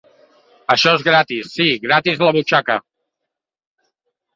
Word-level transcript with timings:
Això 0.75 0.93
és 1.01 1.05
gratis. 1.09 1.53
—Sí, 1.57 1.69
grati's 1.85 2.25
la 2.27 2.33
butxaca! 2.41 2.83